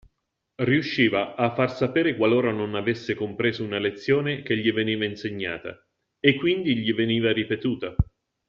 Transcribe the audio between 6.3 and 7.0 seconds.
quindi gli